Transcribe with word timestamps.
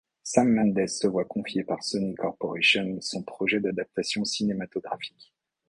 Sam 0.23 0.51
Mendes 0.55 0.87
se 0.87 1.05
voit 1.05 1.25
confier 1.25 1.63
par 1.63 1.83
Sony 1.83 2.15
Corporation 2.15 2.97
son 3.01 3.21
projet 3.21 3.59
d'adaptation 3.59 4.25
cinématographique. 4.25 5.31